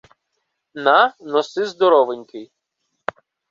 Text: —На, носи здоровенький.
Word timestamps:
—На, 0.85 0.99
носи 1.31 1.63
здоровенький. 1.73 2.45